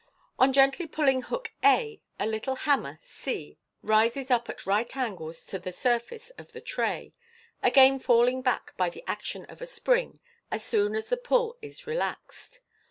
[0.39, 5.59] On gently pulling hook a, a little hammer c rises up at right angles to
[5.59, 7.13] the surface of the tray,
[7.61, 10.19] again falling back by the action of a spring
[10.49, 12.61] as soon as the pull is relaxed.